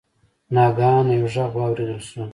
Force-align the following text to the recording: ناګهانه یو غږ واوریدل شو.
ناګهانه 0.55 1.13
یو 1.19 1.27
غږ 1.33 1.51
واوریدل 1.57 2.01
شو. 2.09 2.21